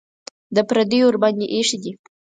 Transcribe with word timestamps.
د 0.55 0.57
پردیو 0.69 1.05
ورباندې 1.09 1.45
ایښي 1.53 1.77
دي. 1.83 1.91